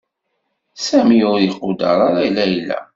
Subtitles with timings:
[0.85, 2.79] Sami ur iquder ara Layla.